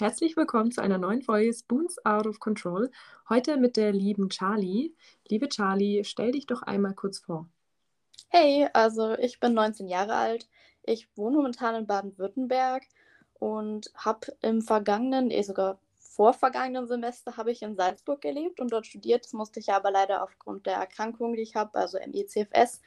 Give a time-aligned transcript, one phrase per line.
[0.00, 2.88] Herzlich willkommen zu einer neuen Folge Spoons Out of Control.
[3.28, 4.94] Heute mit der lieben Charlie.
[5.26, 7.48] Liebe Charlie, stell dich doch einmal kurz vor.
[8.28, 10.48] Hey, also ich bin 19 Jahre alt.
[10.84, 12.84] Ich wohne momentan in Baden-Württemberg
[13.40, 18.86] und habe im vergangenen, eh sogar vorvergangenen Semester, habe ich in Salzburg gelebt und dort
[18.86, 19.24] studiert.
[19.24, 22.82] Das musste ich aber leider aufgrund der Erkrankung, die ich habe, also MECFS,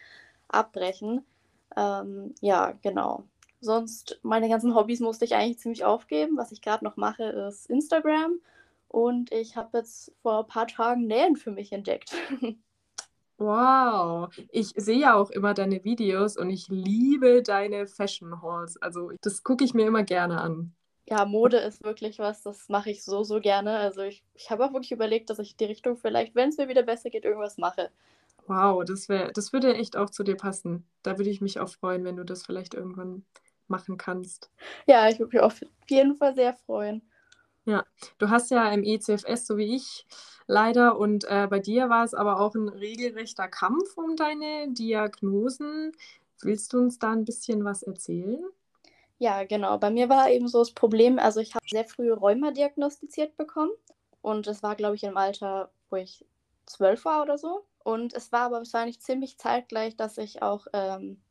[0.47, 1.25] abbrechen.
[1.75, 3.25] Ähm, ja, genau.
[3.61, 6.35] Sonst, meine ganzen Hobbys musste ich eigentlich ziemlich aufgeben.
[6.37, 8.39] Was ich gerade noch mache, ist Instagram.
[8.88, 12.13] Und ich habe jetzt vor ein paar Tagen Nähen für mich entdeckt.
[13.38, 18.79] Wow, ich sehe ja auch immer deine Videos und ich liebe deine Fashion Hauls.
[18.79, 20.75] Also das gucke ich mir immer gerne an.
[21.07, 23.77] Ja, Mode ist wirklich was, das mache ich so, so gerne.
[23.77, 26.67] Also ich, ich habe auch wirklich überlegt, dass ich die Richtung vielleicht, wenn es mir
[26.67, 27.89] wieder besser geht, irgendwas mache.
[28.45, 30.85] Wow, das wäre, das würde echt auch zu dir passen.
[31.02, 33.25] Da würde ich mich auch freuen, wenn du das vielleicht irgendwann
[33.71, 34.52] machen kannst.
[34.85, 37.02] Ja, ich würde mich auf jeden Fall sehr freuen.
[37.66, 37.85] Ja,
[38.17, 40.05] du hast ja im ECFS, so wie ich,
[40.47, 40.97] leider.
[40.97, 45.92] Und äh, bei dir war es aber auch ein regelrechter Kampf um deine Diagnosen.
[46.42, 48.44] Willst du uns da ein bisschen was erzählen?
[49.19, 49.77] Ja, genau.
[49.77, 53.72] Bei mir war eben so das Problem, also ich habe sehr früh Rheuma diagnostiziert bekommen.
[54.22, 56.25] Und es war, glaube ich, im Alter, wo ich
[56.66, 57.66] zwölf war oder so.
[57.83, 61.22] Und es war aber wahrscheinlich ziemlich zeitgleich, dass ich auch ähm,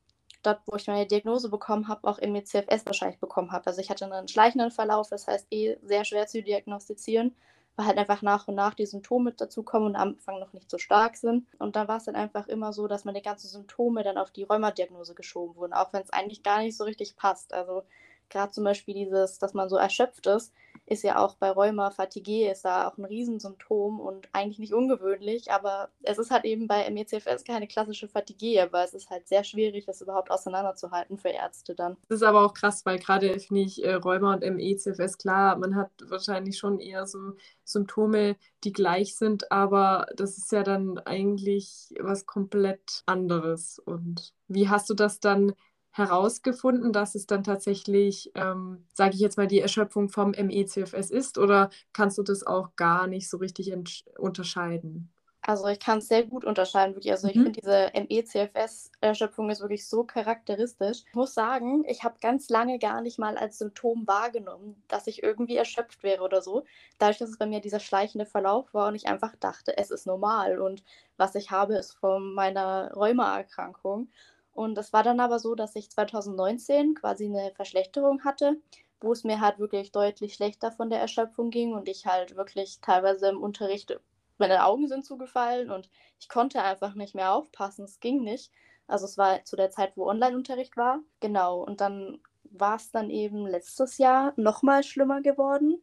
[0.42, 3.66] dort, wo ich meine Diagnose bekommen habe, auch im ECFS wahrscheinlich bekommen habe.
[3.66, 7.34] Also ich hatte einen schleichenden Verlauf, das heißt eh sehr schwer zu diagnostizieren,
[7.77, 10.78] weil halt einfach nach und nach die Symptome dazukommen und am Anfang noch nicht so
[10.78, 11.46] stark sind.
[11.58, 14.44] Und dann war es dann einfach immer so, dass meine ganzen Symptome dann auf die
[14.44, 17.52] Rheumadiagnose geschoben wurden, auch wenn es eigentlich gar nicht so richtig passt.
[17.52, 17.83] Also
[18.28, 20.52] gerade zum Beispiel dieses, dass man so erschöpft ist,
[20.91, 25.52] ist ja auch bei Rheuma, Fatigue ist da auch ein Riesensymptom und eigentlich nicht ungewöhnlich,
[25.52, 29.44] aber es ist halt eben bei MECFS keine klassische Fatigue, aber es ist halt sehr
[29.44, 31.96] schwierig, das überhaupt auseinanderzuhalten für Ärzte dann.
[32.08, 35.77] Das ist aber auch krass, weil gerade finde ich äh, Rheuma und MECFS, klar, man
[35.77, 41.94] hat wahrscheinlich schon eher so Symptome, die gleich sind, aber das ist ja dann eigentlich
[42.00, 43.78] was komplett anderes.
[43.78, 45.52] Und wie hast du das dann
[45.92, 51.39] herausgefunden, dass es dann tatsächlich, ähm, sage ich jetzt mal, die Erschöpfung vom MECFS ist
[51.39, 53.74] oder kannst du das auch gar nicht so richtig
[54.18, 55.11] unterscheiden?
[55.42, 57.12] Also ich kann es sehr gut unterscheiden, wirklich.
[57.12, 57.30] Also mhm.
[57.30, 61.05] ich finde, diese MECFS-Erschöpfung ist wirklich so charakteristisch.
[61.08, 65.22] Ich muss sagen, ich habe ganz lange gar nicht mal als Symptom wahrgenommen, dass ich
[65.22, 66.64] irgendwie erschöpft wäre oder so.
[66.98, 70.07] Dadurch, dass es bei mir dieser schleichende Verlauf war und ich einfach dachte, es ist
[70.07, 70.83] normal und
[71.17, 74.08] was ich habe, ist von meiner Rheumaerkrankung.
[74.52, 78.56] Und das war dann aber so, dass ich 2019 quasi eine Verschlechterung hatte,
[79.00, 82.80] wo es mir halt wirklich deutlich schlechter von der Erschöpfung ging und ich halt wirklich
[82.80, 83.98] teilweise im Unterricht,
[84.39, 87.84] meine Augen sind zugefallen und ich konnte einfach nicht mehr aufpassen.
[87.84, 88.50] Es ging nicht.
[88.86, 91.00] Also es war zu der Zeit, wo Online-Unterricht war.
[91.20, 91.62] Genau.
[91.62, 95.83] Und dann war es dann eben letztes Jahr nochmal schlimmer geworden.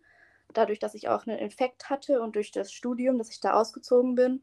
[0.54, 4.16] Dadurch, dass ich auch einen Infekt hatte und durch das Studium, dass ich da ausgezogen
[4.16, 4.42] bin.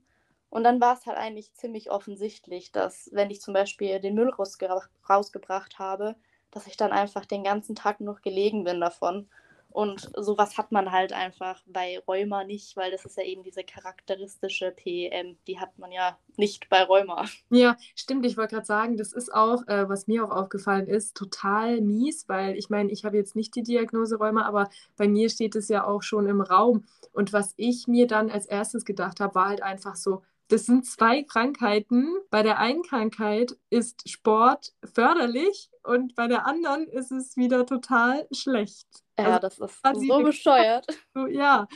[0.54, 4.30] Und dann war es halt eigentlich ziemlich offensichtlich, dass wenn ich zum Beispiel den Müll
[4.30, 6.14] rausgebracht habe,
[6.52, 9.28] dass ich dann einfach den ganzen Tag noch gelegen bin davon.
[9.70, 13.64] Und sowas hat man halt einfach bei Rheuma nicht, weil das ist ja eben diese
[13.64, 17.24] charakteristische PEM, die hat man ja nicht bei Rheuma.
[17.50, 18.24] Ja, stimmt.
[18.24, 22.28] Ich wollte gerade sagen, das ist auch, äh, was mir auch aufgefallen ist, total mies,
[22.28, 25.66] weil ich meine, ich habe jetzt nicht die Diagnose Rheuma, aber bei mir steht es
[25.66, 26.84] ja auch schon im Raum.
[27.12, 30.86] Und was ich mir dann als erstes gedacht habe, war halt einfach so, das sind
[30.86, 32.08] zwei Krankheiten.
[32.30, 38.26] Bei der einen Krankheit ist Sport förderlich und bei der anderen ist es wieder total
[38.32, 38.86] schlecht.
[39.18, 40.86] Ja, also das ist so bescheuert.
[41.14, 41.66] So, ja,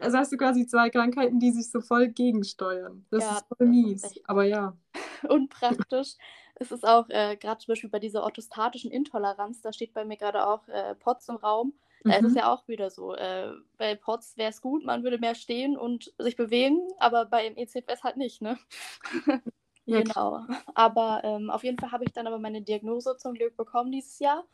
[0.00, 3.04] also hast du quasi zwei Krankheiten, die sich so voll gegensteuern.
[3.10, 4.76] Das ja, ist voll mies, aber ja.
[5.28, 6.14] Unpraktisch.
[6.54, 10.16] es ist auch äh, gerade zum Beispiel bei dieser orthostatischen Intoleranz, da steht bei mir
[10.16, 11.74] gerade auch äh, POTS im Raum.
[12.04, 12.26] Da mhm.
[12.26, 13.14] ist es ja auch wieder so.
[13.14, 17.56] Äh, bei POTS wäre es gut, man würde mehr stehen und sich bewegen, aber beim
[17.56, 18.58] ECFS halt nicht, ne?
[19.86, 20.46] Ja, genau.
[20.74, 24.18] Aber ähm, auf jeden Fall habe ich dann aber meine Diagnose zum Glück bekommen dieses
[24.18, 24.46] Jahr.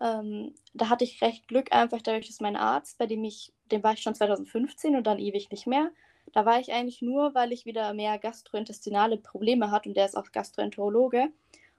[0.00, 3.84] Ähm, da hatte ich recht Glück, einfach dadurch, dass mein Arzt, bei dem ich, dem
[3.84, 5.92] war ich schon 2015 und dann ewig nicht mehr.
[6.32, 10.16] Da war ich eigentlich nur, weil ich wieder mehr gastrointestinale Probleme hatte und der ist
[10.16, 11.28] auch Gastroenterologe.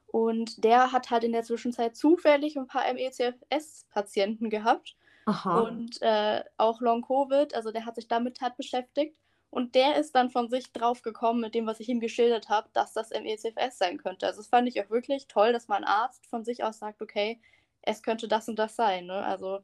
[0.07, 4.95] Und der hat halt in der Zwischenzeit zufällig ein paar MECFS-Patienten gehabt.
[5.25, 5.60] Aha.
[5.62, 9.18] Und äh, auch Long-Covid, also der hat sich damit halt beschäftigt.
[9.50, 12.68] Und der ist dann von sich drauf gekommen mit dem, was ich ihm geschildert habe,
[12.74, 14.25] dass das MECFS sein könnte.
[14.27, 17.39] Also das fand ich auch wirklich toll, dass mein Arzt von sich aus sagt, okay,
[17.81, 19.06] es könnte das und das sein.
[19.06, 19.24] Ne?
[19.24, 19.60] Also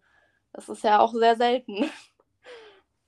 [0.54, 1.90] das ist ja auch sehr selten.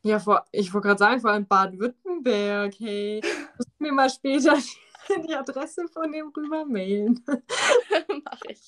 [0.06, 3.22] Ja, vor, ich wollte gerade sagen, vor allem Baden-Württemberg, hey,
[3.58, 4.58] musst du mir mal später
[5.28, 7.24] die Adresse von dem rüber mailen.
[8.26, 8.63] Mach ich.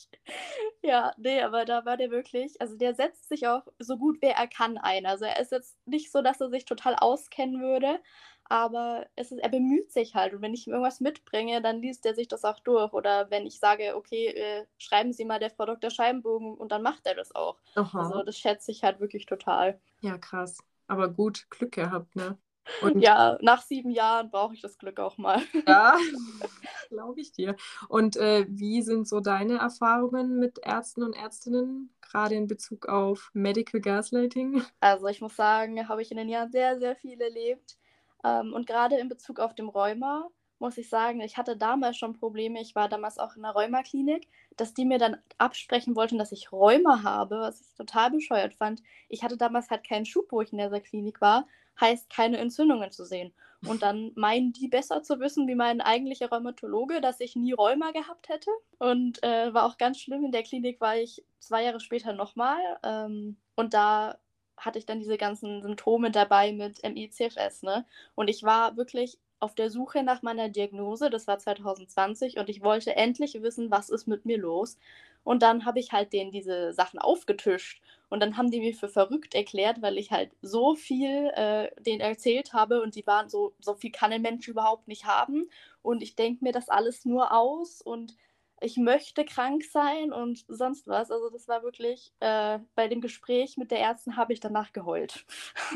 [0.96, 4.28] Ja, nee, aber da war der wirklich, also der setzt sich auch so gut wie
[4.28, 5.06] er kann ein.
[5.06, 8.00] Also er ist jetzt nicht so, dass er sich total auskennen würde,
[8.46, 10.34] aber es ist, er bemüht sich halt.
[10.34, 12.94] Und wenn ich ihm irgendwas mitbringe, dann liest er sich das auch durch.
[12.94, 15.90] Oder wenn ich sage, okay, äh, schreiben Sie mal der Frau Dr.
[15.90, 17.58] Scheibenbogen und dann macht er das auch.
[17.76, 18.00] Aha.
[18.00, 19.78] Also das schätze ich halt wirklich total.
[20.00, 20.60] Ja, krass.
[20.88, 22.38] Aber gut, Glück gehabt, ne?
[22.82, 25.42] Und ja, nach sieben Jahren brauche ich das Glück auch mal.
[25.68, 25.98] Ja,
[26.90, 27.56] glaube ich dir.
[27.88, 33.32] Und äh, wie sind so deine Erfahrungen mit Ärzten und Ärztinnen, gerade in Bezug auf
[33.34, 34.64] Medical Gaslighting?
[34.80, 37.78] Also ich muss sagen, habe ich in den Jahren sehr, sehr viel erlebt.
[38.24, 40.30] Ähm, und gerade in Bezug auf dem Rheuma
[40.60, 42.62] muss ich sagen, ich hatte damals schon Probleme.
[42.62, 46.52] Ich war damals auch in der Rheumaklinik, dass die mir dann absprechen wollten, dass ich
[46.52, 48.82] Rheuma habe, was ich total bescheuert fand.
[49.10, 51.48] Ich hatte damals halt keinen Schub, wo ich in dieser Klinik war,
[51.80, 53.34] heißt keine Entzündungen zu sehen.
[53.68, 57.92] Und dann meinen die besser zu wissen, wie mein eigentlicher Rheumatologe, dass ich nie Rheuma
[57.92, 58.52] gehabt hätte.
[58.80, 60.24] Und äh, war auch ganz schlimm.
[60.24, 62.60] In der Klinik war ich zwei Jahre später nochmal.
[62.84, 64.18] Ähm, und da
[64.58, 67.64] hatte ich dann diese ganzen Symptome dabei mit MICFS.
[67.64, 67.86] Ne?
[68.16, 72.64] Und ich war wirklich auf der Suche nach meiner Diagnose, das war 2020, und ich
[72.64, 74.78] wollte endlich wissen, was ist mit mir los.
[75.24, 77.82] Und dann habe ich halt denen diese Sachen aufgetischt.
[78.10, 82.02] Und dann haben die mir für verrückt erklärt, weil ich halt so viel äh, denen
[82.02, 85.50] erzählt habe und die waren so, so viel kann ein Mensch überhaupt nicht haben.
[85.82, 88.16] Und ich denke mir das alles nur aus und
[88.62, 91.12] ich möchte krank sein und sonst was.
[91.12, 95.26] Also das war wirklich, äh, bei dem Gespräch mit der Ärztin habe ich danach geheult.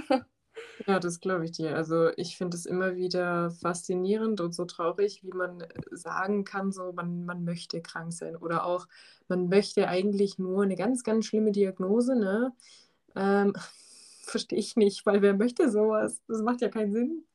[0.88, 1.76] Ja, das glaube ich dir.
[1.76, 6.94] Also ich finde es immer wieder faszinierend und so traurig, wie man sagen kann, so
[6.94, 8.88] man, man möchte krank sein oder auch
[9.28, 12.54] man möchte eigentlich nur eine ganz, ganz schlimme Diagnose, ne?
[13.16, 13.54] Ähm,
[14.24, 16.22] verstehe ich nicht, weil wer möchte sowas?
[16.28, 17.26] Das macht ja keinen Sinn.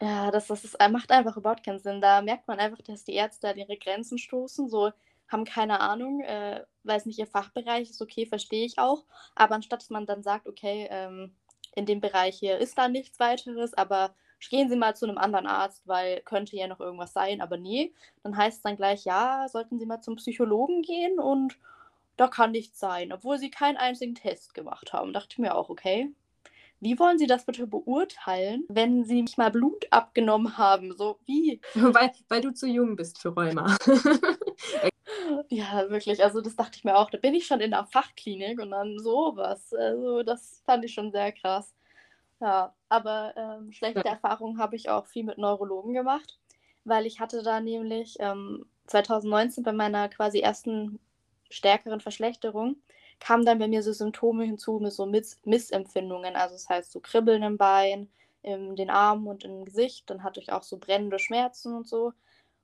[0.00, 2.00] Ja, das, das ist, macht einfach überhaupt keinen Sinn.
[2.00, 4.92] Da merkt man einfach, dass die Ärzte an ihre Grenzen stoßen, so
[5.28, 9.04] haben keine Ahnung, äh, weil es nicht ihr Fachbereich ist, okay, verstehe ich auch.
[9.34, 11.34] Aber anstatt dass man dann sagt, okay, ähm,
[11.74, 14.14] in dem Bereich hier ist da nichts weiteres, aber
[14.50, 17.92] gehen Sie mal zu einem anderen Arzt, weil könnte ja noch irgendwas sein, aber nee.
[18.22, 21.58] Dann heißt es dann gleich, ja, sollten Sie mal zum Psychologen gehen und
[22.16, 25.12] da kann nichts sein, obwohl Sie keinen einzigen Test gemacht haben.
[25.12, 26.12] Dachte ich mir auch, okay.
[26.80, 30.96] Wie wollen Sie das bitte beurteilen, wenn Sie nicht mal Blut abgenommen haben?
[30.96, 31.60] So wie?
[31.74, 33.76] Weil, weil du zu jung bist für Rheuma.
[35.52, 36.22] Ja, wirklich.
[36.24, 37.10] Also das dachte ich mir auch.
[37.10, 39.74] Da bin ich schon in der Fachklinik und dann sowas.
[39.74, 41.74] Also das fand ich schon sehr krass.
[42.40, 44.12] Ja, aber ähm, schlechte ja.
[44.12, 46.38] Erfahrungen habe ich auch viel mit Neurologen gemacht,
[46.84, 50.98] weil ich hatte da nämlich ähm, 2019 bei meiner quasi ersten
[51.50, 52.76] stärkeren Verschlechterung
[53.20, 56.34] kamen dann bei mir so Symptome hinzu mit so Miss Missempfindungen.
[56.34, 58.10] Also das heißt so Kribbeln im Bein,
[58.42, 60.08] in den Armen und im Gesicht.
[60.10, 62.14] Dann hatte ich auch so brennende Schmerzen und so.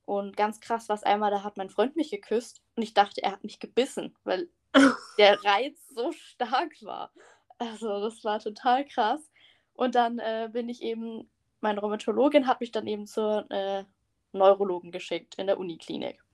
[0.08, 3.22] Und ganz krass war es einmal, da hat mein Freund mich geküsst und ich dachte,
[3.22, 4.48] er hat mich gebissen, weil
[5.18, 7.12] der Reiz so stark war.
[7.58, 9.30] Also das war total krass.
[9.74, 13.84] Und dann äh, bin ich eben, meine Rheumatologin hat mich dann eben zur äh,
[14.32, 16.24] Neurologen geschickt in der Uniklinik.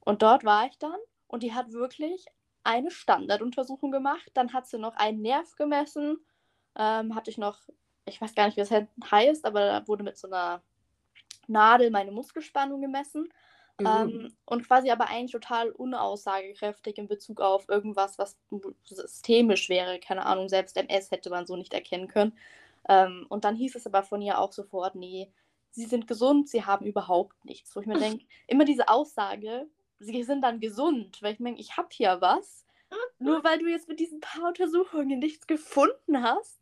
[0.00, 2.26] Und dort war ich dann und die hat wirklich
[2.64, 4.30] eine Standarduntersuchung gemacht.
[4.34, 6.18] Dann hat sie noch einen Nerv gemessen.
[6.74, 7.60] Ähm, hatte ich noch,
[8.04, 10.62] ich weiß gar nicht, wie das heißt, aber da wurde mit so einer
[11.48, 13.28] Nadel meine Muskelspannung gemessen.
[13.78, 13.86] Mhm.
[13.86, 18.38] Ähm, und quasi aber eigentlich total unaussagekräftig in Bezug auf irgendwas, was
[18.84, 19.98] systemisch wäre.
[20.00, 22.32] Keine Ahnung, selbst MS hätte man so nicht erkennen können.
[22.88, 25.30] Ähm, und dann hieß es aber von ihr auch sofort, nee,
[25.70, 27.74] sie sind gesund, sie haben überhaupt nichts.
[27.76, 29.66] Wo ich mir denke, immer diese Aussage,
[29.98, 32.64] sie sind dann gesund, weil ich denke, ich habe hier was.
[33.18, 36.60] Nur weil du jetzt mit diesen paar Untersuchungen nichts gefunden hast,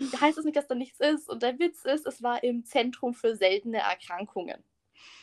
[0.00, 1.28] heißt das nicht, dass da nichts ist.
[1.28, 4.62] Und der Witz ist, es war im Zentrum für seltene Erkrankungen.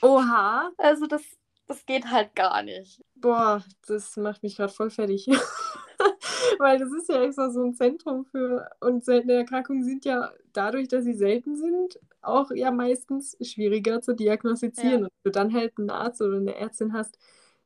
[0.02, 0.72] Oha.
[0.78, 1.24] Also das,
[1.68, 3.04] das geht halt gar nicht.
[3.16, 5.28] Boah, das macht mich gerade voll fertig.
[6.60, 8.70] Weil das ist ja extra so ein Zentrum für.
[8.80, 14.14] Und seltene Erkrankungen sind ja dadurch, dass sie selten sind, auch ja meistens schwieriger zu
[14.14, 15.02] diagnostizieren.
[15.02, 15.06] Ja.
[15.06, 17.18] Und du dann halt einen Arzt oder eine Ärztin hast,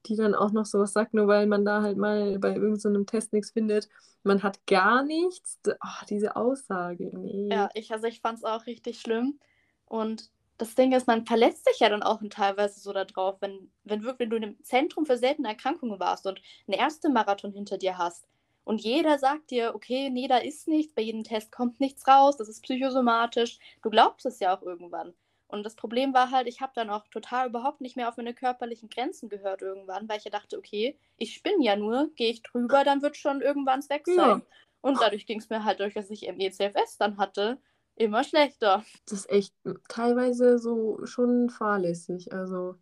[0.06, 3.04] die dann auch noch sowas sagt, nur weil man da halt mal bei irgendeinem so
[3.04, 3.90] Test nichts findet.
[4.24, 5.60] Man hat gar nichts.
[5.68, 7.12] Oh, diese Aussage.
[7.18, 7.50] Nee.
[7.52, 9.40] Ja, ich, also ich fand es auch richtig schlimm.
[9.86, 14.04] Und das Ding ist, man verlässt sich ja dann auch teilweise so darauf, wenn, wenn,
[14.04, 18.28] wirklich, du im Zentrum für seltene Erkrankungen warst und einen ersten Marathon hinter dir hast
[18.64, 22.38] und jeder sagt dir, okay, nee, da ist nichts, bei jedem Test kommt nichts raus,
[22.38, 25.14] das ist psychosomatisch, du glaubst es ja auch irgendwann.
[25.52, 28.34] Und das Problem war halt, ich habe dann auch total überhaupt nicht mehr auf meine
[28.34, 32.42] körperlichen Grenzen gehört irgendwann, weil ich ja dachte, okay, ich spinne ja nur, gehe ich
[32.44, 34.42] drüber, dann wird schon irgendwann weg sein.
[34.42, 34.46] Ja.
[34.82, 37.60] Und dadurch ging es mir halt durch, dass ich MECFS dann hatte,
[37.96, 38.86] immer schlechter.
[39.06, 39.56] Das ist echt
[39.90, 42.34] teilweise so schon fahrlässig.
[42.34, 42.76] Also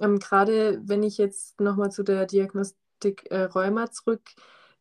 [0.00, 3.90] Ähm, Gerade wenn ich jetzt nochmal zu der Diagnostik äh, Rheuma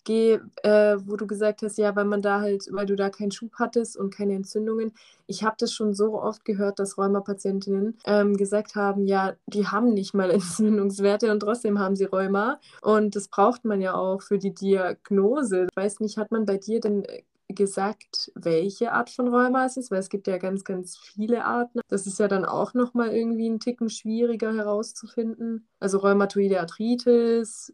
[0.03, 3.31] zurückgehe, äh, wo du gesagt hast, ja, weil man da halt, weil du da keinen
[3.31, 4.93] Schub hattest und keine Entzündungen.
[5.27, 9.93] Ich habe das schon so oft gehört, dass Rheuma-Patientinnen ähm, gesagt haben, ja, die haben
[9.93, 12.59] nicht mal Entzündungswerte und trotzdem haben sie Rheuma.
[12.81, 15.67] Und das braucht man ja auch für die Diagnose.
[15.69, 19.77] Ich weiß nicht, hat man bei dir denn äh, gesagt, welche Art von Rheuma es
[19.77, 21.81] ist, weil es gibt ja ganz, ganz viele Arten.
[21.87, 25.67] Das ist ja dann auch nochmal irgendwie ein Ticken schwieriger herauszufinden.
[25.79, 27.73] Also Rheumatoide Arthritis.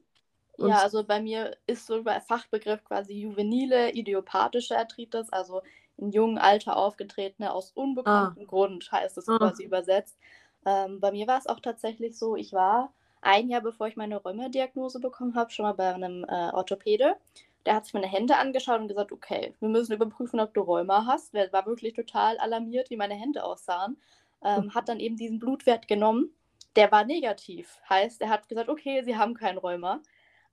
[0.68, 5.62] Ja, also bei mir ist so der Fachbegriff quasi juvenile idiopathische Arthritis, also
[5.98, 8.48] im jungen Alter aufgetretene, aus unbekanntem ah.
[8.48, 9.38] Grund heißt es ah.
[9.38, 10.18] quasi übersetzt.
[10.66, 14.18] Ähm, bei mir war es auch tatsächlich so, ich war ein Jahr bevor ich meine
[14.18, 17.16] Rheumadiagnose bekommen habe, schon mal bei einem äh, Orthopäde.
[17.66, 21.06] Der hat sich meine Hände angeschaut und gesagt, okay, wir müssen überprüfen, ob du Rheuma
[21.06, 21.34] hast.
[21.34, 23.98] Der war wirklich total alarmiert, wie meine Hände aussahen.
[24.42, 24.74] Ähm, mhm.
[24.74, 26.34] hat dann eben diesen Blutwert genommen.
[26.78, 27.82] Der war negativ.
[27.90, 30.02] Heißt, er hat gesagt, okay, sie haben kein Rheuma.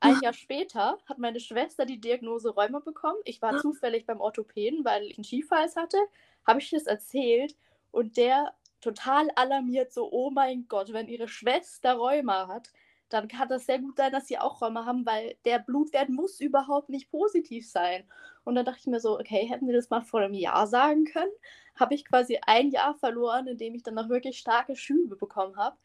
[0.00, 3.18] Ein Jahr später hat meine Schwester die Diagnose Rheuma bekommen.
[3.24, 5.98] Ich war zufällig beim Orthopäden, weil ich einen Skifalls hatte.
[6.46, 7.56] Habe ich das erzählt
[7.90, 12.70] und der total alarmiert, so, oh mein Gott, wenn ihre Schwester Rheuma hat,
[13.08, 16.40] dann kann das sehr gut sein, dass sie auch Rheuma haben, weil der Blutwert muss
[16.40, 18.04] überhaupt nicht positiv sein.
[18.44, 21.04] Und dann dachte ich mir so, okay, hätten sie das mal vor einem Jahr sagen
[21.04, 21.32] können,
[21.74, 25.76] habe ich quasi ein Jahr verloren, indem ich dann noch wirklich starke Schübe bekommen habe.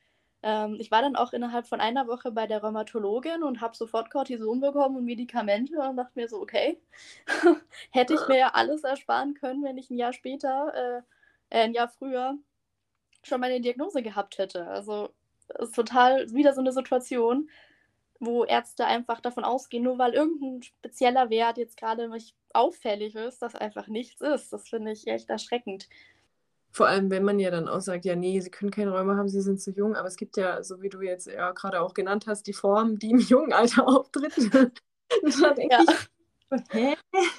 [0.43, 4.10] Ähm, ich war dann auch innerhalb von einer Woche bei der Rheumatologin und habe sofort
[4.10, 6.81] Cortison bekommen und Medikamente und dachte mir so, okay,
[7.91, 11.74] hätte ich mir ja alles ersparen können, wenn ich ein Jahr später, äh, äh, ein
[11.74, 12.38] Jahr früher
[13.24, 14.67] schon meine Diagnose gehabt hätte.
[14.67, 15.10] Also
[15.60, 17.50] ist total wieder so eine Situation,
[18.19, 23.41] wo Ärzte einfach davon ausgehen, nur weil irgendein spezieller Wert jetzt gerade nicht auffällig ist,
[23.41, 24.53] dass einfach nichts ist.
[24.53, 25.88] Das finde ich echt erschreckend.
[26.72, 29.28] Vor allem, wenn man ja dann auch sagt, ja, nee, sie können keine Räume haben,
[29.28, 31.94] sie sind zu jung, aber es gibt ja, so wie du jetzt ja gerade auch
[31.94, 34.34] genannt hast, die Form, die im jungen Alter auftritt.
[35.70, 35.84] ja.
[36.70, 36.96] Hä?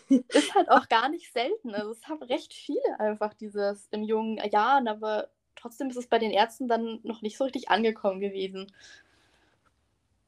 [0.08, 1.74] Ist halt auch gar nicht selten.
[1.74, 6.18] Also es haben recht viele einfach dieses im jungen Jahren, aber trotzdem ist es bei
[6.18, 8.72] den Ärzten dann noch nicht so richtig angekommen gewesen.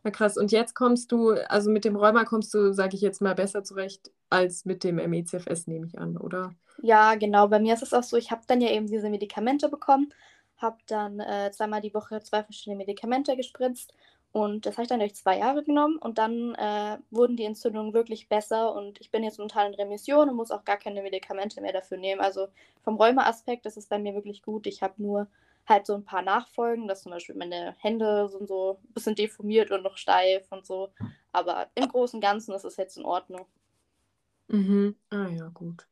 [0.04, 0.37] Ja, krass.
[0.37, 3.64] Und jetzt kommst du, also mit dem Rheuma kommst du, sage ich jetzt mal, besser
[3.64, 6.54] zurecht als mit dem MECFS, nehme ich an, oder?
[6.78, 7.49] Ja, genau.
[7.49, 10.12] Bei mir ist es auch so, ich habe dann ja eben diese Medikamente bekommen,
[10.58, 13.94] habe dann äh, zweimal die Woche zwei verschiedene Medikamente gespritzt
[14.32, 17.94] und das habe ich dann durch zwei Jahre genommen und dann äh, wurden die Entzündungen
[17.94, 21.61] wirklich besser und ich bin jetzt momentan in Remission und muss auch gar keine Medikamente
[21.61, 22.20] mehr dafür nehmen.
[22.20, 22.49] Also
[22.82, 24.66] vom Rheuma-Aspekt ist es bei mir wirklich gut.
[24.66, 25.28] Ich habe nur
[25.66, 29.71] halt so ein paar Nachfolgen, dass zum Beispiel meine Hände sind so ein bisschen deformiert
[29.71, 30.90] und noch steif und so.
[31.33, 33.47] Aber im Großen und Ganzen ist es jetzt in Ordnung.
[34.49, 34.97] Mhm.
[35.11, 35.87] Ah ja, gut.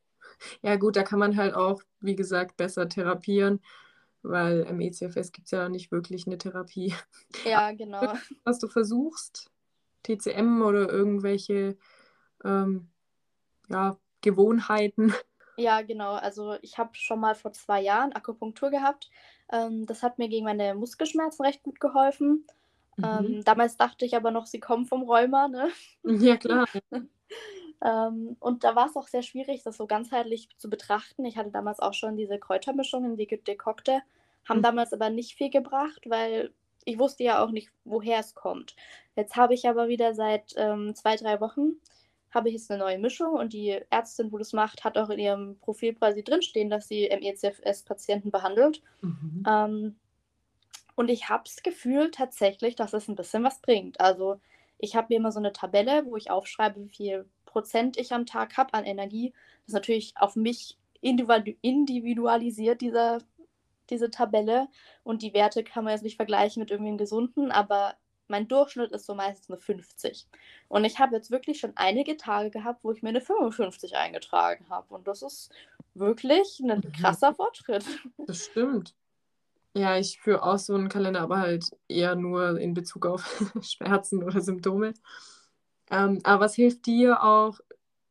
[0.61, 3.61] Ja gut, da kann man halt auch, wie gesagt, besser therapieren
[4.23, 6.95] weil im ECFS gibt es ja nicht wirklich eine Therapie.
[7.45, 8.15] Ja, genau.
[8.45, 9.51] Was du versuchst,
[10.05, 11.77] TCM oder irgendwelche
[12.45, 12.89] ähm,
[13.69, 15.13] ja, Gewohnheiten.
[15.57, 16.15] Ja, genau.
[16.15, 19.11] Also ich habe schon mal vor zwei Jahren Akupunktur gehabt.
[19.53, 22.47] Ähm, das hat mir gegen meine Muskelschmerzen recht gut geholfen.
[22.97, 23.05] Mhm.
[23.05, 25.49] Ähm, damals dachte ich aber noch, sie kommen vom Rheuma.
[25.49, 25.71] Ne?
[26.05, 26.67] Ja, klar.
[27.85, 31.25] ähm, und da war es auch sehr schwierig, das so ganzheitlich zu betrachten.
[31.25, 34.03] Ich hatte damals auch schon diese Kräutermischungen, die Dekokte,
[34.49, 34.63] haben mhm.
[34.63, 36.53] damals aber nicht viel gebracht, weil
[36.85, 38.75] ich wusste ja auch nicht, woher es kommt.
[39.15, 41.77] Jetzt habe ich aber wieder seit ähm, zwei, drei Wochen
[42.35, 45.19] habe ich jetzt eine neue Mischung und die Ärztin, wo das macht, hat auch in
[45.19, 48.83] ihrem Profil quasi drinstehen, dass sie MECFS-Patienten behandelt.
[49.01, 49.45] Mhm.
[49.47, 49.97] Ähm,
[50.95, 54.01] und ich habe das Gefühl tatsächlich, dass es ein bisschen was bringt.
[54.01, 54.41] Also
[54.79, 58.27] ich habe mir immer so eine Tabelle, wo ich aufschreibe, wie viel Prozent ich am
[58.27, 59.33] Tag habe an Energie.
[59.61, 63.19] Das ist natürlich auf mich individualisiert, dieser,
[63.91, 64.69] diese Tabelle.
[65.03, 67.95] Und die Werte kann man jetzt nicht vergleichen mit irgendeinem gesunden, aber
[68.33, 70.27] mein Durchschnitt ist so meistens eine 50.
[70.69, 74.65] Und ich habe jetzt wirklich schon einige Tage gehabt, wo ich mir eine 55 eingetragen
[74.71, 74.93] habe.
[74.95, 75.51] Und das ist
[75.95, 76.93] wirklich ein mhm.
[76.93, 77.85] krasser Fortschritt.
[78.27, 78.95] Das stimmt.
[79.75, 83.23] Ja, ich führe auch so einen Kalender, aber halt eher nur in Bezug auf
[83.63, 84.95] Schmerzen oder Symptome.
[85.91, 87.61] Ähm, aber was hilft dir auch,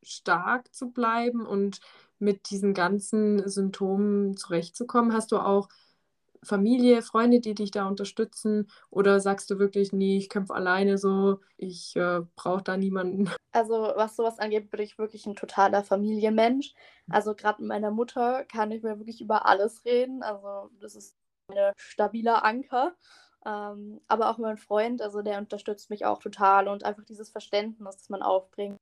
[0.04, 1.80] stark zu bleiben und
[2.18, 5.12] mit diesen ganzen Symptomen zurechtzukommen?
[5.12, 5.68] Hast du auch
[6.44, 8.68] Familie, Freunde, die dich da unterstützen?
[8.90, 13.30] Oder sagst du wirklich, nee, ich kämpfe alleine so, ich äh, brauche da niemanden?
[13.54, 16.72] Also was sowas angeht, bin ich wirklich ein totaler Familienmensch.
[17.10, 20.22] Also gerade mit meiner Mutter kann ich mir wirklich über alles reden.
[20.22, 21.18] Also das ist
[21.48, 22.96] ein stabiler Anker.
[23.44, 27.96] Ähm, aber auch mein Freund, also der unterstützt mich auch total und einfach dieses Verständnis,
[27.96, 28.78] das man aufbringt.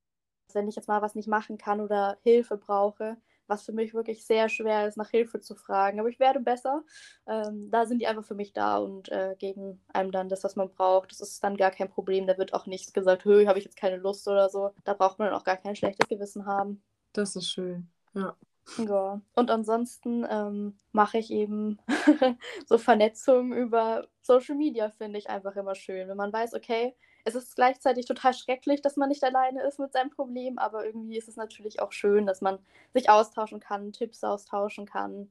[0.53, 3.17] Wenn ich jetzt mal was nicht machen kann oder Hilfe brauche,
[3.51, 6.01] was für mich wirklich sehr schwer ist, nach Hilfe zu fragen.
[6.01, 6.83] Aber ich werde besser.
[7.27, 10.57] Ähm, da sind die einfach für mich da und äh, geben einem dann das, was
[10.57, 11.11] man braucht.
[11.11, 12.27] Das ist dann gar kein Problem.
[12.27, 14.71] Da wird auch nicht gesagt, höh, habe ich jetzt keine Lust oder so.
[14.85, 16.83] Da braucht man auch gar kein schlechtes Gewissen haben.
[17.13, 18.37] Das ist schön, ja.
[18.79, 21.79] Ja, und ansonsten ähm, mache ich eben
[22.67, 26.09] so Vernetzung über Social Media, finde ich einfach immer schön.
[26.09, 29.93] Wenn man weiß, okay, es ist gleichzeitig total schrecklich, dass man nicht alleine ist mit
[29.93, 32.59] seinem Problem, aber irgendwie ist es natürlich auch schön, dass man
[32.95, 35.31] sich austauschen kann, Tipps austauschen kann,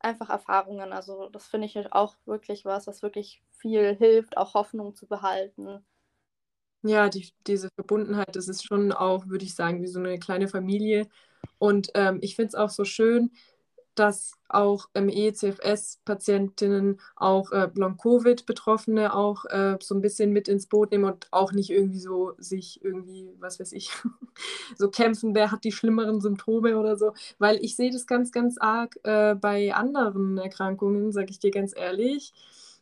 [0.00, 0.92] einfach Erfahrungen.
[0.92, 5.84] Also das finde ich auch wirklich was, was wirklich viel hilft, auch Hoffnung zu behalten.
[6.82, 10.48] Ja, die, diese Verbundenheit, das ist schon auch, würde ich sagen, wie so eine kleine
[10.48, 11.08] Familie.
[11.58, 13.30] Und ähm, ich finde es auch so schön,
[13.94, 21.04] dass auch ME-CFS-Patientinnen auch äh, Long-Covid-Betroffene auch äh, so ein bisschen mit ins Boot nehmen
[21.04, 23.90] und auch nicht irgendwie so sich irgendwie, was weiß ich,
[24.76, 27.12] so kämpfen, wer hat die schlimmeren Symptome oder so.
[27.38, 31.74] Weil ich sehe das ganz, ganz arg äh, bei anderen Erkrankungen, sage ich dir ganz
[31.76, 32.32] ehrlich.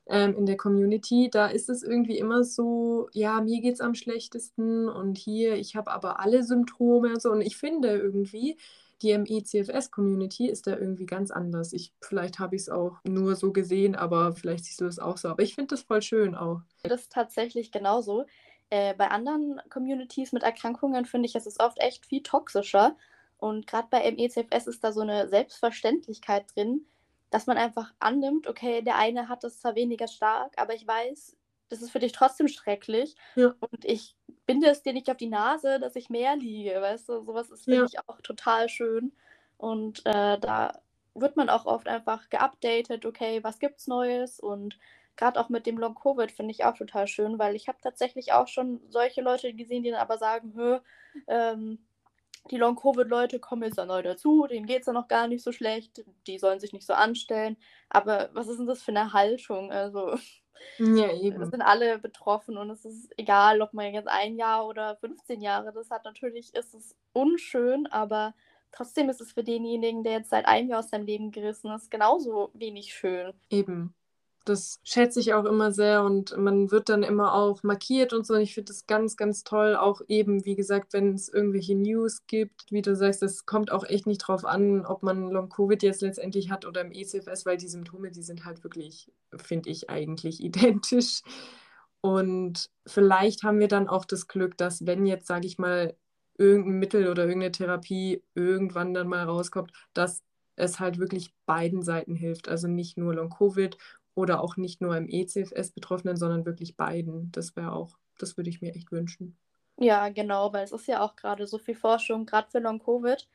[0.06, 3.94] Ähm, in der Community, da ist es irgendwie immer so, ja, mir geht es am
[3.94, 7.30] schlechtesten und hier, ich habe aber alle Symptome und so.
[7.30, 8.56] Und ich finde irgendwie,
[9.02, 11.72] die ME-CFS-Community ist da irgendwie ganz anders.
[11.72, 15.16] Ich, vielleicht habe ich es auch nur so gesehen, aber vielleicht siehst du das auch
[15.16, 15.28] so.
[15.28, 16.60] Aber ich finde das voll schön auch.
[16.84, 18.24] Das ist tatsächlich genauso.
[18.70, 22.96] Äh, bei anderen Communities mit Erkrankungen finde ich, es ist oft echt viel toxischer.
[23.38, 26.86] Und gerade bei ME-CFS ist da so eine Selbstverständlichkeit drin,
[27.30, 31.36] dass man einfach annimmt, okay, der eine hat es zwar weniger stark, aber ich weiß,
[31.70, 33.16] das ist für dich trotzdem schrecklich.
[33.34, 33.54] Ja.
[33.58, 34.14] Und ich
[34.46, 37.22] binde es dir nicht auf die Nase, dass ich mehr liege, weißt du?
[37.22, 37.84] Sowas ist, finde ja.
[37.84, 39.12] ich, auch total schön.
[39.56, 40.80] Und äh, da
[41.14, 44.40] wird man auch oft einfach geupdatet, okay, was gibt's Neues?
[44.40, 44.78] Und
[45.16, 48.32] gerade auch mit dem Long Covid finde ich auch total schön, weil ich habe tatsächlich
[48.32, 50.80] auch schon solche Leute gesehen, die dann aber sagen, hö,
[51.28, 51.78] ähm,
[52.50, 55.52] die Long-Covid-Leute kommen jetzt da neu dazu, denen geht es ja noch gar nicht so
[55.52, 57.56] schlecht, die sollen sich nicht so anstellen.
[57.88, 59.70] Aber was ist denn das für eine Haltung?
[59.70, 60.18] Also,
[60.78, 61.42] ja, eben.
[61.42, 65.40] Es sind alle betroffen und es ist egal, ob man jetzt ein Jahr oder 15
[65.40, 66.04] Jahre das hat.
[66.04, 68.34] Natürlich ist es unschön, aber
[68.72, 71.90] trotzdem ist es für denjenigen, der jetzt seit einem Jahr aus seinem Leben gerissen ist,
[71.90, 73.32] genauso wenig schön.
[73.50, 73.94] Eben.
[74.44, 78.34] Das schätze ich auch immer sehr und man wird dann immer auch markiert und so.
[78.34, 79.76] Und ich finde das ganz, ganz toll.
[79.76, 83.84] Auch eben, wie gesagt, wenn es irgendwelche News gibt, wie du sagst, das kommt auch
[83.84, 87.68] echt nicht drauf an, ob man Long-Covid jetzt letztendlich hat oder im ECFS, weil die
[87.68, 91.22] Symptome, die sind halt wirklich, finde ich, eigentlich identisch.
[92.00, 95.96] Und vielleicht haben wir dann auch das Glück, dass wenn jetzt, sage ich mal,
[96.36, 100.22] irgendein Mittel oder irgendeine Therapie irgendwann dann mal rauskommt, dass
[100.56, 102.48] es halt wirklich beiden Seiten hilft.
[102.48, 103.76] Also nicht nur Long-Covid
[104.14, 107.32] oder auch nicht nur im ECFS-Betroffenen, sondern wirklich beiden.
[107.32, 109.36] Das wäre auch, das würde ich mir echt wünschen.
[109.78, 113.26] Ja, genau, weil es ist ja auch gerade so viel Forschung, gerade für Long-Covid,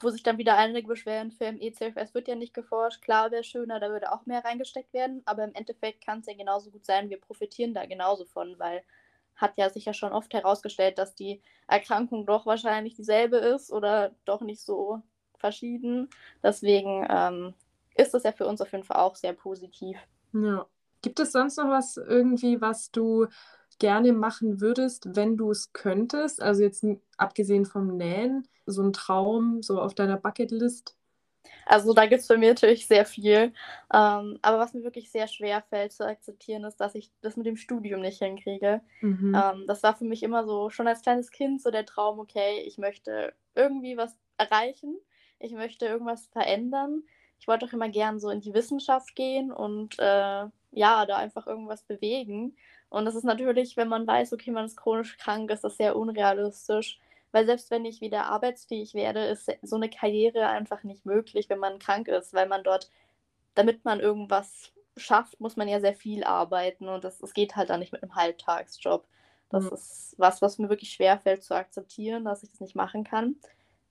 [0.00, 3.00] wo sich dann wieder einige beschweren, für im ECFS wird ja nicht geforscht.
[3.00, 6.34] Klar wäre schöner, da würde auch mehr reingesteckt werden, aber im Endeffekt kann es ja
[6.34, 8.82] genauso gut sein, wir profitieren da genauso von, weil
[9.36, 14.12] hat ja sich ja schon oft herausgestellt, dass die Erkrankung doch wahrscheinlich dieselbe ist oder
[14.24, 15.02] doch nicht so
[15.38, 16.08] verschieden.
[16.42, 17.54] Deswegen ähm,
[17.96, 19.98] ist das ja für uns auf jeden Fall auch sehr positiv.
[20.34, 20.66] Ja.
[21.02, 23.26] Gibt es sonst noch was irgendwie, was du
[23.78, 26.42] gerne machen würdest, wenn du es könntest?
[26.42, 26.84] Also jetzt
[27.16, 30.96] abgesehen vom Nähen, so ein Traum, so auf deiner Bucketlist?
[31.66, 33.52] Also da gibt es bei mir natürlich sehr viel.
[33.92, 37.46] Ähm, aber was mir wirklich sehr schwer fällt zu akzeptieren, ist, dass ich das mit
[37.46, 38.80] dem Studium nicht hinkriege.
[39.00, 39.34] Mhm.
[39.34, 42.62] Ähm, das war für mich immer so, schon als kleines Kind, so der Traum, okay,
[42.66, 44.96] ich möchte irgendwie was erreichen,
[45.38, 47.02] ich möchte irgendwas verändern
[47.44, 51.46] ich wollte auch immer gern so in die Wissenschaft gehen und äh, ja, da einfach
[51.46, 52.56] irgendwas bewegen.
[52.88, 55.94] Und das ist natürlich, wenn man weiß, okay, man ist chronisch krank, ist das sehr
[55.94, 56.98] unrealistisch.
[57.32, 61.58] Weil selbst wenn ich wieder arbeitsfähig werde, ist so eine Karriere einfach nicht möglich, wenn
[61.58, 62.90] man krank ist, weil man dort,
[63.54, 67.68] damit man irgendwas schafft, muss man ja sehr viel arbeiten und das, das geht halt
[67.68, 69.06] dann nicht mit einem Halbtagsjob.
[69.50, 69.72] Das mhm.
[69.74, 73.36] ist was, was mir wirklich schwerfällt zu akzeptieren, dass ich das nicht machen kann.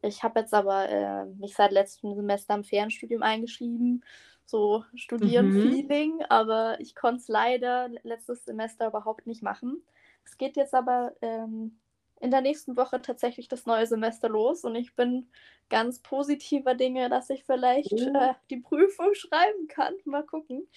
[0.03, 4.03] Ich habe jetzt aber äh, mich seit letztem Semester im Fernstudium eingeschrieben,
[4.45, 6.25] so Studieren-Feeling, mhm.
[6.29, 9.81] aber ich konnte es leider letztes Semester überhaupt nicht machen.
[10.25, 11.79] Es geht jetzt aber ähm,
[12.19, 15.27] in der nächsten Woche tatsächlich das neue Semester los und ich bin
[15.69, 18.13] ganz positiver Dinge, dass ich vielleicht oh.
[18.15, 19.93] äh, die Prüfung schreiben kann.
[20.05, 20.67] Mal gucken.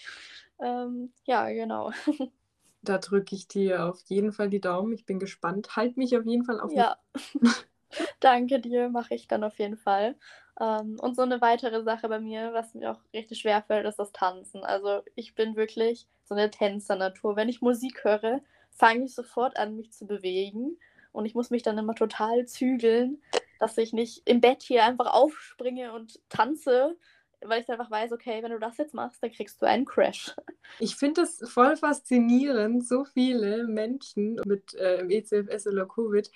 [0.61, 1.93] Ähm, ja, genau.
[2.83, 4.93] Da drücke ich dir auf jeden Fall die Daumen.
[4.93, 5.75] Ich bin gespannt.
[5.75, 6.73] Halt mich auf jeden Fall auf.
[6.73, 6.97] Ja.
[8.21, 10.17] Danke dir, mache ich dann auf jeden Fall.
[10.61, 13.99] Ähm, und so eine weitere Sache bei mir, was mir auch richtig schwer fällt, ist
[13.99, 14.65] das Tanzen.
[14.65, 17.37] Also ich bin wirklich so eine Tänzer-Natur.
[17.37, 20.79] Wenn ich Musik höre, fange ich sofort an, mich zu bewegen.
[21.13, 23.23] Und ich muss mich dann immer total zügeln.
[23.59, 26.97] dass ich nicht im Bett hier einfach aufspringe und tanze,
[27.41, 30.35] weil ich einfach weiß, okay, wenn du das jetzt machst, dann kriegst du einen Crash.
[30.79, 36.31] Ich finde es voll faszinierend, so viele Menschen mit äh, ECFS oder Covid,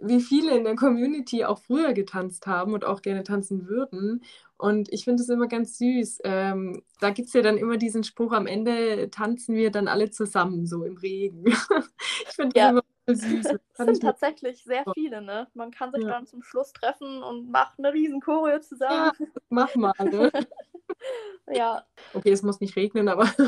[0.00, 4.22] wie viele in der Community auch früher getanzt haben und auch gerne tanzen würden.
[4.58, 6.20] Und ich finde es immer ganz süß.
[6.24, 10.10] Ähm, da gibt es ja dann immer diesen Spruch, am Ende tanzen wir dann alle
[10.10, 11.44] zusammen, so im Regen.
[12.28, 12.72] ich finde ja.
[12.72, 13.58] das immer süß.
[13.76, 15.46] Das, sind tatsächlich sehr viele, ne?
[15.54, 16.08] Man kann sich ja.
[16.08, 19.12] dann zum Schluss treffen und macht eine riesen Choreo zusammen.
[19.18, 20.32] Ja, mach mal, ne?
[21.52, 21.84] ja.
[22.14, 23.24] Okay, es muss nicht regnen, aber...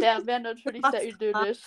[0.00, 1.62] Der wäre natürlich sehr idyllisch.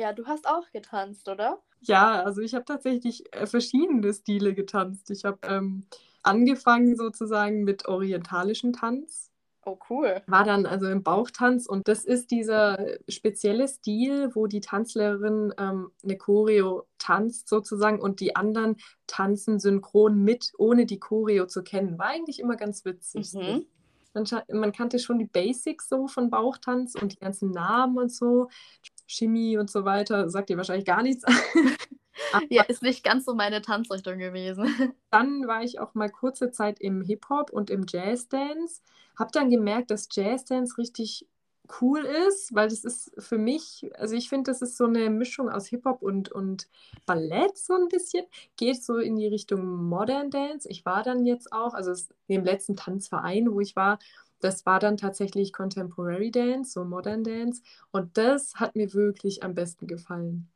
[0.00, 1.60] Ja, du hast auch getanzt, oder?
[1.80, 5.10] Ja, also ich habe tatsächlich äh, verschiedene Stile getanzt.
[5.10, 5.84] Ich habe ähm,
[6.22, 9.30] angefangen sozusagen mit orientalischen Tanz.
[9.66, 10.22] Oh, cool.
[10.26, 15.90] War dann also im Bauchtanz und das ist dieser spezielle Stil, wo die Tanzlehrerin ähm,
[16.02, 21.98] eine Choreo tanzt sozusagen und die anderen tanzen synchron mit, ohne die Choreo zu kennen.
[21.98, 23.34] War eigentlich immer ganz witzig.
[23.34, 23.66] Mhm.
[24.14, 28.48] Man, man, kannte schon die Basics so von Bauchtanz und die ganzen Namen und so.
[29.10, 31.24] Chemie und so weiter, sagt dir wahrscheinlich gar nichts.
[32.48, 34.94] ja, ist nicht ganz so meine Tanzrichtung gewesen.
[35.10, 38.82] Dann war ich auch mal kurze Zeit im Hip-Hop und im Jazz-Dance.
[39.18, 41.26] Hab dann gemerkt, dass Jazz-Dance richtig
[41.80, 45.48] cool ist, weil das ist für mich, also ich finde, das ist so eine Mischung
[45.50, 46.68] aus Hip-Hop und, und
[47.06, 48.24] Ballett so ein bisschen.
[48.56, 50.68] Geht so in die Richtung Modern Dance.
[50.68, 51.92] Ich war dann jetzt auch, also
[52.28, 53.98] im letzten Tanzverein, wo ich war,
[54.40, 57.62] das war dann tatsächlich Contemporary Dance, so Modern Dance.
[57.90, 60.50] Und das hat mir wirklich am besten gefallen.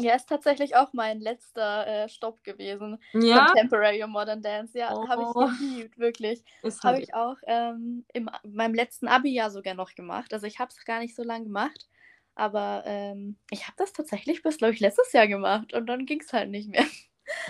[0.00, 2.98] Ja, ist tatsächlich auch mein letzter äh, Stopp gewesen.
[3.12, 3.46] Ja.
[3.46, 4.76] Contemporary und Modern Dance.
[4.76, 5.08] Ja, oh.
[5.08, 6.44] habe ich geliebt, wirklich.
[6.82, 10.32] Habe ich auch ähm, in meinem letzten Abi-Jahr sogar noch gemacht.
[10.32, 11.88] Also ich habe es gar nicht so lange gemacht.
[12.34, 15.72] Aber ähm, ich habe das tatsächlich bis, glaube ich, letztes Jahr gemacht.
[15.72, 16.86] Und dann ging es halt nicht mehr.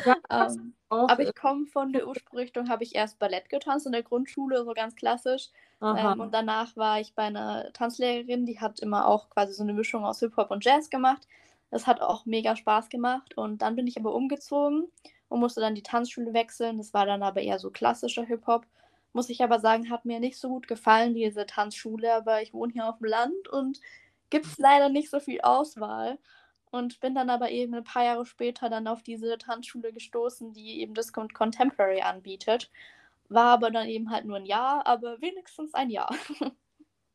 [0.05, 4.03] Ja, ähm, aber ich komme von der Ursprungsrichtung, habe ich erst Ballett getanzt in der
[4.03, 5.51] Grundschule, so ganz klassisch.
[5.97, 9.73] Ähm, und danach war ich bei einer Tanzlehrerin, die hat immer auch quasi so eine
[9.75, 11.27] Mischung aus Hip-Hop und Jazz gemacht.
[11.71, 13.37] Das hat auch mega Spaß gemacht.
[13.37, 14.87] Und dann bin ich aber umgezogen
[15.29, 16.79] und musste dann die Tanzschule wechseln.
[16.79, 18.67] Das war dann aber eher so klassischer Hip-Hop.
[19.13, 22.15] Muss ich aber sagen, hat mir nicht so gut gefallen, diese Tanzschule.
[22.15, 23.81] Aber ich wohne hier auf dem Land und
[24.31, 26.19] gibt es leider nicht so viel Auswahl
[26.75, 30.81] und bin dann aber eben ein paar Jahre später dann auf diese Tanzschule gestoßen, die
[30.81, 32.69] eben das Contemporary anbietet.
[33.29, 36.15] War aber dann eben halt nur ein Jahr, aber wenigstens ein Jahr.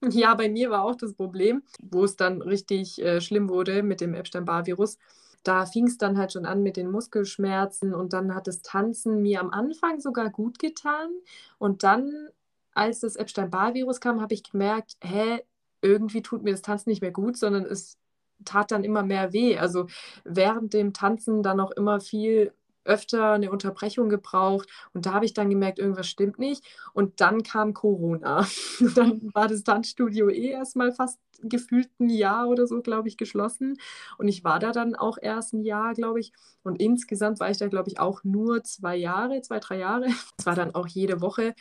[0.02, 4.00] Ja, bei mir war auch das Problem, wo es dann richtig äh, schlimm wurde mit
[4.00, 4.98] dem Epstein-Barr-Virus.
[5.44, 9.22] Da fing es dann halt schon an mit den Muskelschmerzen und dann hat das Tanzen
[9.22, 11.10] mir am Anfang sogar gut getan.
[11.58, 12.30] Und dann,
[12.74, 15.44] als das Epstein-Barr-Virus kam, habe ich gemerkt, hä,
[15.82, 17.98] irgendwie tut mir das Tanzen nicht mehr gut, sondern es
[18.46, 19.58] tat dann immer mehr weh.
[19.58, 19.88] Also
[20.24, 22.54] während dem Tanzen dann auch immer viel
[22.86, 26.64] öfter eine Unterbrechung gebraucht und da habe ich dann gemerkt, irgendwas stimmt nicht.
[26.94, 28.48] Und dann kam Corona.
[28.96, 33.78] dann war das Tanzstudio eh erstmal fast gefühlt ein Jahr oder so, glaube ich, geschlossen.
[34.18, 36.34] Und ich war da dann auch erst ein Jahr, glaube ich.
[36.64, 40.08] Und insgesamt war ich da, glaube ich, auch nur zwei Jahre, zwei, drei Jahre.
[40.38, 41.54] Es war dann auch jede Woche.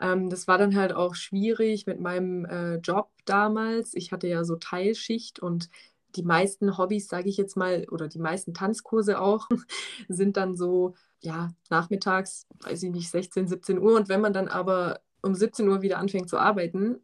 [0.00, 3.94] Ähm, das war dann halt auch schwierig mit meinem äh, Job damals.
[3.94, 5.68] Ich hatte ja so Teilschicht und
[6.16, 9.48] die meisten Hobbys, sage ich jetzt mal, oder die meisten Tanzkurse auch,
[10.08, 13.96] sind dann so, ja, nachmittags, weiß ich nicht, 16, 17 Uhr.
[13.96, 17.00] Und wenn man dann aber um 17 Uhr wieder anfängt zu arbeiten,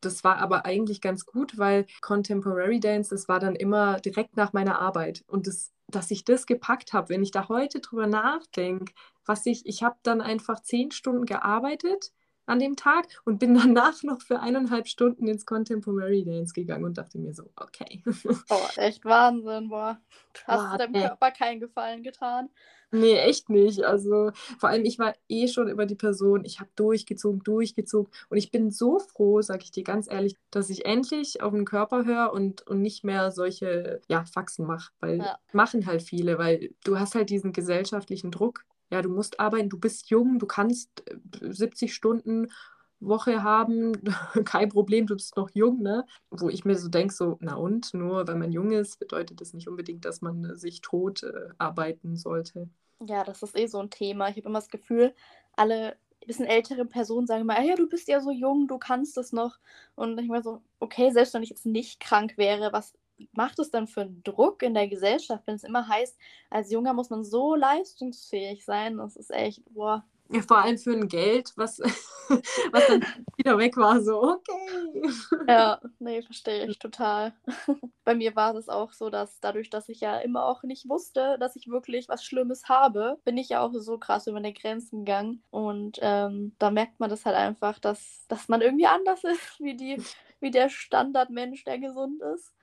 [0.00, 4.52] das war aber eigentlich ganz gut, weil Contemporary Dance, das war dann immer direkt nach
[4.52, 5.24] meiner Arbeit.
[5.28, 8.92] Und das, dass ich das gepackt habe, wenn ich da heute drüber nachdenke,
[9.24, 12.12] was ich, ich habe dann einfach zehn Stunden gearbeitet
[12.46, 16.98] an dem Tag und bin danach noch für eineinhalb Stunden ins Contemporary Dance gegangen und
[16.98, 18.02] dachte mir so, okay.
[18.48, 20.00] Boah, echt Wahnsinn, boah.
[20.34, 22.48] Du hast boah, deinem Körper keinen Gefallen getan.
[22.94, 23.84] Nee, echt nicht.
[23.84, 26.44] Also vor allem, ich war eh schon über die Person.
[26.44, 28.12] Ich habe durchgezogen, durchgezogen.
[28.28, 31.64] Und ich bin so froh, sage ich dir ganz ehrlich, dass ich endlich auf den
[31.64, 34.92] Körper höre und, und nicht mehr solche ja, Faxen mache.
[35.00, 35.38] Weil ja.
[35.54, 39.80] machen halt viele, weil du hast halt diesen gesellschaftlichen Druck ja, du musst arbeiten, du
[39.80, 41.02] bist jung, du kannst
[41.40, 42.52] 70 äh, Stunden
[43.00, 43.92] Woche haben,
[44.44, 46.04] kein Problem, du bist noch jung, ne?
[46.30, 49.54] Wo ich mir so denke, so, na und, nur weil man jung ist, bedeutet das
[49.54, 52.68] nicht unbedingt, dass man äh, sich tot äh, arbeiten sollte.
[53.00, 54.28] Ja, das ist eh so ein Thema.
[54.28, 55.14] Ich habe immer das Gefühl,
[55.56, 59.32] alle bisschen ältere Personen sagen immer, ja, du bist ja so jung, du kannst es
[59.32, 59.58] noch.
[59.96, 62.94] Und ich meine so, okay, selbst wenn ich jetzt nicht krank wäre, was
[63.32, 66.16] macht es dann für einen Druck in der Gesellschaft, wenn es immer heißt,
[66.50, 68.98] als Junger muss man so leistungsfähig sein?
[68.98, 70.04] Das ist echt, boah.
[70.32, 71.78] Ja, vor allem für ein Geld, was,
[72.72, 73.04] was dann
[73.36, 75.02] wieder weg war, so, okay.
[75.46, 77.34] Ja, nee, verstehe ich total.
[78.04, 81.36] Bei mir war es auch so, dass dadurch, dass ich ja immer auch nicht wusste,
[81.38, 85.04] dass ich wirklich was Schlimmes habe, bin ich ja auch so krass über meine Grenzen
[85.04, 85.42] gegangen.
[85.50, 89.76] Und ähm, da merkt man das halt einfach, dass, dass man irgendwie anders ist, wie,
[89.76, 90.02] die,
[90.40, 92.54] wie der Standardmensch, der gesund ist.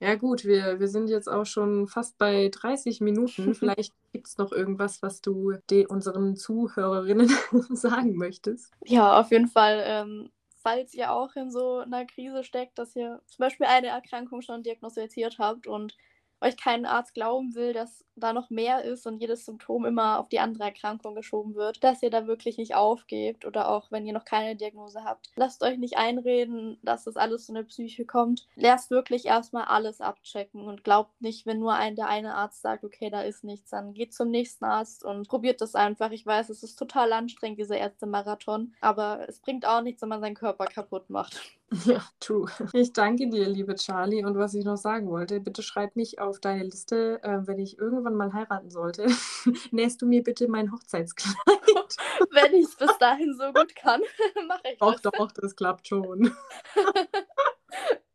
[0.00, 3.54] Ja, gut, wir, wir sind jetzt auch schon fast bei 30 Minuten.
[3.54, 5.54] Vielleicht gibt es noch irgendwas, was du
[5.88, 7.28] unseren Zuhörerinnen
[7.70, 8.70] sagen möchtest.
[8.84, 9.82] Ja, auf jeden Fall.
[9.86, 10.30] Ähm,
[10.62, 14.62] falls ihr auch in so einer Krise steckt, dass ihr zum Beispiel eine Erkrankung schon
[14.62, 15.96] diagnostiziert habt und
[16.40, 20.28] euch kein Arzt glauben will, dass da noch mehr ist und jedes Symptom immer auf
[20.28, 24.12] die andere Erkrankung geschoben wird, dass ihr da wirklich nicht aufgebt oder auch wenn ihr
[24.12, 25.30] noch keine Diagnose habt.
[25.36, 28.46] Lasst euch nicht einreden, dass das alles so eine Psyche kommt.
[28.56, 32.84] Lasst wirklich erstmal alles abchecken und glaubt nicht, wenn nur ein, der eine Arzt sagt,
[32.84, 36.10] okay, da ist nichts, dann geht zum nächsten Arzt und probiert das einfach.
[36.10, 40.20] Ich weiß, es ist total anstrengend, dieser Ärzte-Marathon, aber es bringt auch nichts, wenn man
[40.20, 41.40] seinen Körper kaputt macht.
[41.86, 42.46] Ja, true.
[42.72, 44.24] Ich danke dir, liebe Charlie.
[44.24, 47.78] Und was ich noch sagen wollte, bitte schreib mich auf deine Liste, äh, wenn ich
[48.04, 49.06] irgendwann mal heiraten sollte.
[49.70, 51.36] Nähst du mir bitte mein Hochzeitskleid?
[52.30, 54.02] wenn ich es bis dahin so gut kann,
[54.46, 55.02] mache ich doch, das.
[55.02, 56.34] Doch, doch, das klappt schon.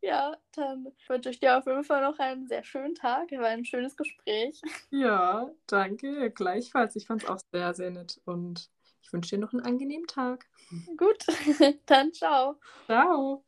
[0.00, 3.30] ja, dann wünsche ich dir auf jeden Fall noch einen sehr schönen Tag.
[3.32, 4.60] War ein schönes Gespräch.
[4.90, 6.30] Ja, danke.
[6.30, 6.96] Gleichfalls.
[6.96, 8.20] Ich fand es auch sehr, sehr nett.
[8.24, 8.70] Und
[9.02, 10.46] ich wünsche dir noch einen angenehmen Tag.
[10.96, 11.26] Gut,
[11.86, 12.56] dann ciao.
[12.86, 13.44] Ciao.